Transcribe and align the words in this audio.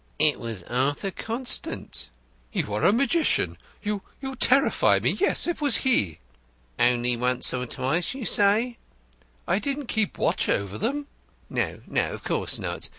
"It 0.17 0.39
was 0.39 0.63
Arthur 0.63 1.11
Constant." 1.11 2.09
"You 2.51 2.73
are 2.73 2.81
a 2.85 2.91
magician! 2.91 3.55
You 3.83 4.01
you 4.19 4.35
terrify 4.35 4.97
me. 4.97 5.11
Yes, 5.11 5.45
it 5.45 5.61
was 5.61 5.77
he." 5.85 6.17
"Only 6.79 7.15
once 7.15 7.53
or 7.53 7.67
twice, 7.67 8.15
you 8.15 8.25
say?" 8.25 8.79
"I 9.47 9.59
didn't 9.59 9.85
keep 9.85 10.17
watch 10.17 10.49
over 10.49 10.79
them." 10.79 11.05
"No, 11.51 11.81
no, 11.85 12.13
of 12.13 12.23
course 12.23 12.57
not. 12.57 12.89